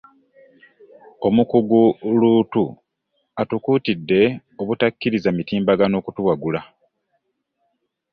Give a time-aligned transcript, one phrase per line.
[1.27, 1.81] Omukugu
[2.19, 2.65] Luutu
[3.41, 4.21] atukuutidde
[4.61, 6.61] obutakkiriza mitimbagano kutuwagula